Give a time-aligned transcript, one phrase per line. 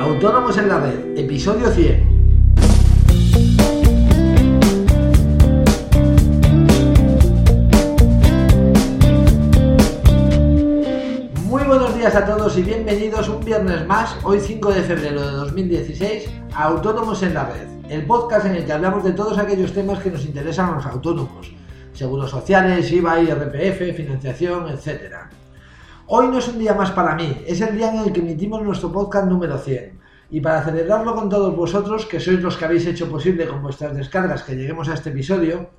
[0.00, 2.08] Autónomos en la Red, episodio 100.
[11.44, 15.32] Muy buenos días a todos y bienvenidos un viernes más, hoy 5 de febrero de
[15.32, 19.74] 2016, a Autónomos en la Red, el podcast en el que hablamos de todos aquellos
[19.74, 21.52] temas que nos interesan a los autónomos,
[21.92, 25.28] seguros sociales, IVA, IRPF, financiación, etcétera.
[26.12, 28.60] Hoy no es un día más para mí, es el día en el que emitimos
[28.64, 30.00] nuestro podcast número 100.
[30.30, 33.94] Y para celebrarlo con todos vosotros, que sois los que habéis hecho posible con vuestras
[33.94, 35.70] descargas que lleguemos a este episodio,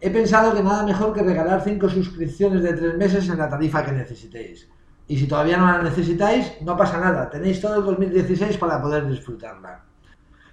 [0.00, 3.84] he pensado que nada mejor que regalar 5 suscripciones de 3 meses en la tarifa
[3.84, 4.68] que necesitéis.
[5.08, 9.08] Y si todavía no la necesitáis, no pasa nada, tenéis todo el 2016 para poder
[9.08, 9.86] disfrutarla.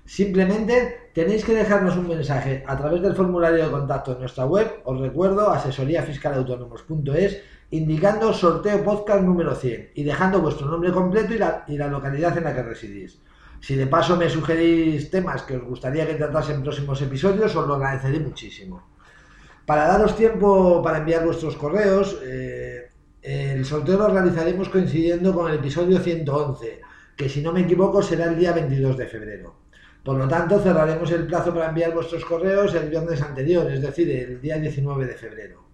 [0.04, 4.82] Simplemente tenéis que dejarnos un mensaje a través del formulario de contacto en nuestra web,
[4.84, 7.38] os recuerdo, asesoríafiscalautónomos.es
[7.72, 12.38] indicando sorteo podcast número 100 y dejando vuestro nombre completo y la, y la, localidad
[12.38, 13.20] en la que residís.
[13.60, 17.68] Si de paso me sugerís temas que os gustaría que tratase en próximos episodios, os
[17.68, 18.84] lo agradeceré muchísimo.
[19.66, 22.90] Para daros tiempo para enviar vuestros correos, eh,
[23.22, 26.80] el sorteo lo realizaremos coincidiendo con el episodio 111,
[27.18, 29.56] que si no me equivoco será el día 22 de febrero.
[30.06, 34.10] Por lo tanto, cerraremos el plazo para enviar vuestros correos el viernes anterior, es decir,
[34.10, 35.67] el día 19 de febrero.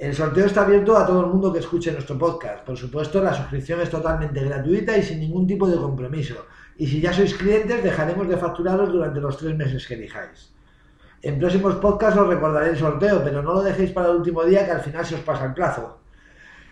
[0.00, 2.64] El sorteo está abierto a todo el mundo que escuche nuestro podcast.
[2.64, 6.46] Por supuesto, la suscripción es totalmente gratuita y sin ningún tipo de compromiso.
[6.78, 10.54] Y si ya sois clientes, dejaremos de facturaros durante los tres meses que elijáis.
[11.20, 14.64] En próximos podcasts os recordaré el sorteo, pero no lo dejéis para el último día
[14.64, 16.00] que al final se os pasa el plazo.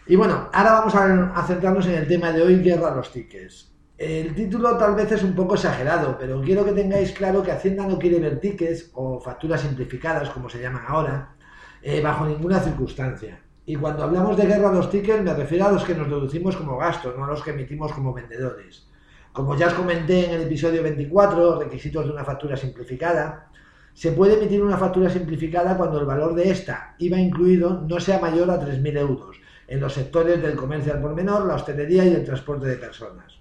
[0.06, 3.70] Y bueno, ahora vamos a, centrarnos en el tema de hoy, guerra a los tickets.
[3.98, 7.86] El título tal vez es un poco exagerado, pero quiero que tengáis claro que Hacienda
[7.86, 11.34] no quiere ver tickets o facturas simplificadas, como se llaman ahora,
[11.82, 13.40] eh, bajo ninguna circunstancia.
[13.66, 16.56] Y cuando hablamos de guerra a los tickets me refiero a los que nos deducimos
[16.56, 18.86] como gastos, no a los que emitimos como vendedores.
[19.32, 23.50] Como ya os comenté en el episodio 24, requisitos de una factura simplificada,
[23.92, 28.18] se puede emitir una factura simplificada cuando el valor de esta, IVA incluido, no sea
[28.18, 32.14] mayor a 3.000 euros en los sectores del comercio al por menor, la hostelería y
[32.14, 33.38] el transporte de personas.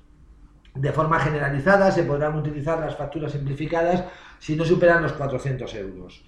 [0.75, 4.03] De forma generalizada se podrán utilizar las facturas simplificadas
[4.37, 6.23] si no superan los 400 euros.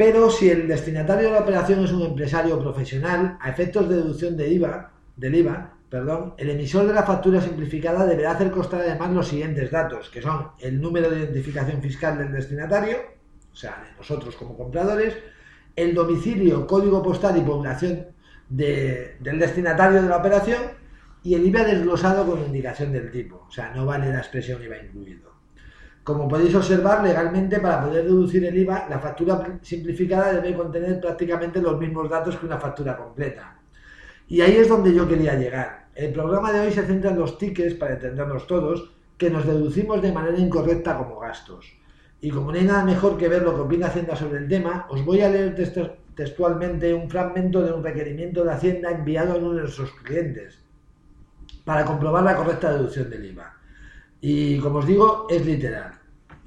[0.00, 4.34] Pero si el destinatario de la operación es un empresario profesional, a efectos de deducción
[4.34, 9.10] de IVA, del IVA, perdón, el emisor de la factura simplificada deberá hacer constar además
[9.10, 12.96] los siguientes datos, que son el número de identificación fiscal del destinatario,
[13.52, 15.18] o sea, de nosotros como compradores,
[15.76, 18.06] el domicilio, código postal y población
[18.48, 20.62] de, del destinatario de la operación
[21.22, 24.78] y el IVA desglosado con indicación del tipo, o sea, no vale la expresión IVA
[24.78, 25.39] incluido.
[26.10, 31.62] Como podéis observar, legalmente para poder deducir el IVA, la factura simplificada debe contener prácticamente
[31.62, 33.56] los mismos datos que una factura completa.
[34.26, 35.86] Y ahí es donde yo quería llegar.
[35.94, 40.02] El programa de hoy se centra en los tickets, para entendernos todos, que nos deducimos
[40.02, 41.72] de manera incorrecta como gastos.
[42.20, 44.86] Y como no hay nada mejor que ver lo que opina Hacienda sobre el tema,
[44.90, 45.54] os voy a leer
[46.16, 50.58] textualmente un fragmento de un requerimiento de Hacienda enviado a uno de nuestros clientes
[51.64, 53.54] para comprobar la correcta deducción del IVA.
[54.20, 55.99] Y como os digo, es literal.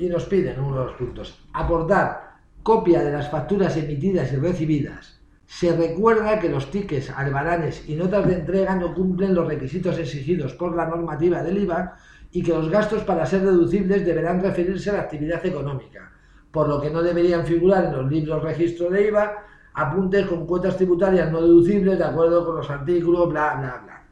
[0.03, 5.22] Y nos piden uno de los puntos, aportar copia de las facturas emitidas y recibidas.
[5.46, 10.56] Se recuerda que los tickets, albaranes y notas de entrega no cumplen los requisitos exigidos
[10.56, 11.96] por la normativa del IVA
[12.34, 16.12] y que los gastos para ser deducibles deberán referirse a la actividad económica,
[16.52, 20.75] por lo que no deberían figurar en los libros registro de IVA apuntes con cuotas
[20.75, 24.03] tributarias no deducibles de acuerdo con los artículos, bla, bla, bla.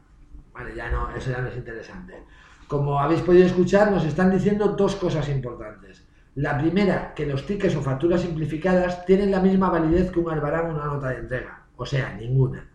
[0.54, 2.24] Vale, ya no, eso ya no es interesante.
[2.72, 6.06] Como habéis podido escuchar, nos están diciendo dos cosas importantes.
[6.36, 10.70] La primera, que los tickets o facturas simplificadas tienen la misma validez que un albarán
[10.70, 12.66] o una nota de entrega, o sea, ninguna.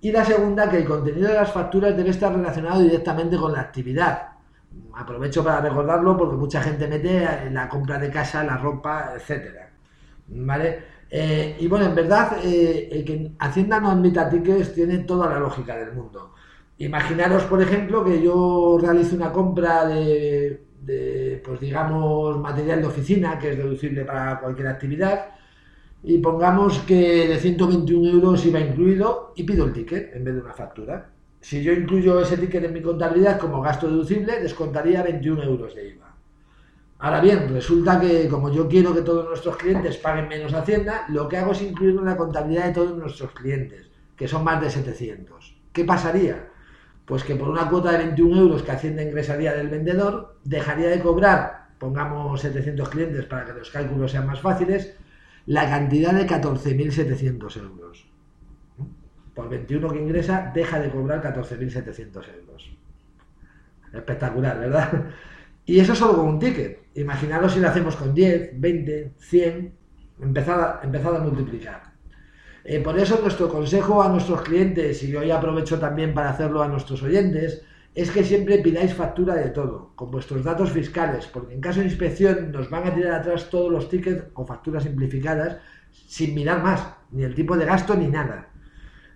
[0.00, 3.62] Y la segunda, que el contenido de las facturas debe estar relacionado directamente con la
[3.62, 4.28] actividad.
[4.94, 9.68] Aprovecho para recordarlo porque mucha gente mete la compra de casa, la ropa, etcétera.
[10.28, 10.84] ¿Vale?
[11.10, 15.40] Eh, y bueno, en verdad, eh, el que Hacienda no admita tickets tiene toda la
[15.40, 16.34] lógica del mundo.
[16.78, 20.62] Imaginaros, por ejemplo, que yo realizo una compra de,
[21.44, 25.30] pues digamos, material de oficina, que es deducible para cualquier actividad,
[26.04, 30.40] y pongamos que de 121 euros iba incluido y pido el ticket en vez de
[30.40, 31.10] una factura.
[31.40, 35.88] Si yo incluyo ese ticket en mi contabilidad como gasto deducible, descontaría 21 euros de
[35.88, 36.14] IVA.
[37.00, 41.28] Ahora bien, resulta que como yo quiero que todos nuestros clientes paguen menos Hacienda, lo
[41.28, 44.70] que hago es incluirlo en la contabilidad de todos nuestros clientes, que son más de
[44.70, 45.60] 700.
[45.72, 46.48] ¿Qué pasaría?
[47.08, 51.00] Pues que por una cuota de 21 euros que Hacienda ingresaría del vendedor, dejaría de
[51.00, 54.94] cobrar, pongamos 700 clientes para que los cálculos sean más fáciles,
[55.46, 58.06] la cantidad de 14.700 euros.
[59.34, 62.76] Por 21 que ingresa, deja de cobrar 14.700 euros.
[63.94, 65.06] Espectacular, ¿verdad?
[65.64, 66.88] Y eso solo con un ticket.
[66.94, 69.72] Imaginaros si lo hacemos con 10, 20, 100,
[70.20, 71.92] empezad a, a multiplicar.
[72.70, 76.68] Eh, por eso nuestro consejo a nuestros clientes, y hoy aprovecho también para hacerlo a
[76.68, 77.62] nuestros oyentes,
[77.94, 81.86] es que siempre pidáis factura de todo, con vuestros datos fiscales, porque en caso de
[81.86, 85.56] inspección nos van a tirar atrás todos los tickets o facturas simplificadas
[85.90, 88.50] sin mirar más, ni el tipo de gasto ni nada.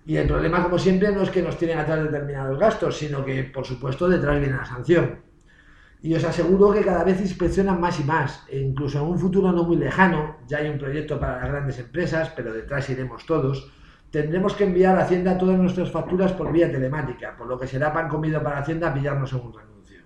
[0.07, 3.45] Y el problema, como siempre, no es que nos tienen atrás determinados gastos, sino que,
[3.45, 5.19] por supuesto, detrás viene la sanción.
[6.03, 9.53] Y os aseguro que cada vez inspeccionan más y más, e incluso en un futuro
[9.53, 13.71] no muy lejano, ya hay un proyecto para las grandes empresas, pero detrás iremos todos,
[14.11, 17.93] tendremos que enviar a Hacienda todas nuestras facturas por vía telemática, por lo que será
[17.93, 20.01] pan comido para Hacienda pillarnos en un renuncio.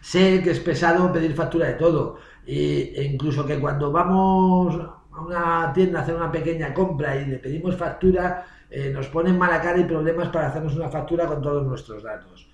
[0.00, 4.76] Sé que es pesado pedir factura de todo, e incluso que cuando vamos
[5.12, 9.36] a una tienda a hacer una pequeña compra y le pedimos factura, eh, nos ponen
[9.36, 12.47] mala cara y problemas para hacernos una factura con todos nuestros datos.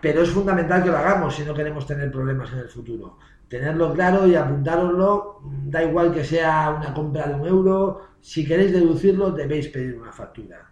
[0.00, 3.18] Pero es fundamental que lo hagamos si no queremos tener problemas en el futuro
[3.48, 8.72] tenerlo claro y apuntároslo, da igual que sea una compra de un euro, si queréis
[8.72, 10.70] deducirlo debéis pedir una factura.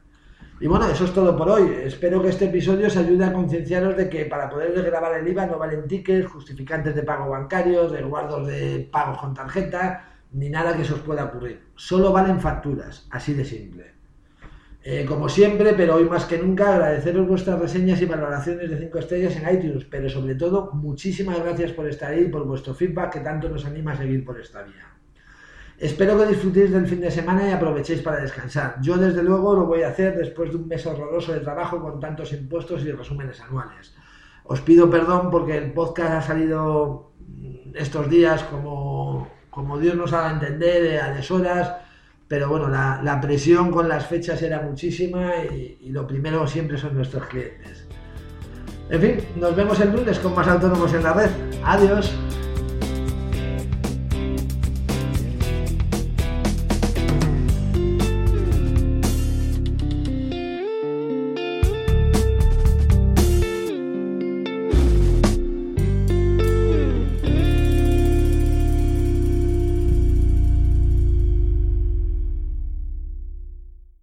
[0.58, 1.70] Y bueno, eso es todo por hoy.
[1.84, 5.46] Espero que este episodio os ayude a concienciaros de que para poder grabar el IVA
[5.46, 10.84] no valen tickets, justificantes de pago bancarios, resguardos de pagos con tarjeta, ni nada que
[10.84, 11.62] se os pueda ocurrir.
[11.74, 13.95] Solo valen facturas, así de simple.
[14.88, 18.98] Eh, como siempre, pero hoy más que nunca, agradeceros vuestras reseñas y valoraciones de 5
[19.00, 23.14] estrellas en iTunes, pero sobre todo, muchísimas gracias por estar ahí y por vuestro feedback
[23.14, 24.86] que tanto nos anima a seguir por esta vía.
[25.76, 28.76] Espero que disfrutéis del fin de semana y aprovechéis para descansar.
[28.80, 31.98] Yo, desde luego, lo voy a hacer después de un mes horroroso de trabajo con
[31.98, 33.92] tantos impuestos y resúmenes anuales.
[34.44, 37.10] Os pido perdón porque el podcast ha salido
[37.74, 41.85] estos días como, como Dios nos haga entender, a deshoras
[42.28, 47.26] pero bueno, la, presión con las fechas era muchísima y, lo primero siempre son nuestros
[47.26, 47.86] clientes.
[48.90, 51.30] En fin, nos vemos el lunes con más autónomos en la red.
[51.64, 52.12] Adiós.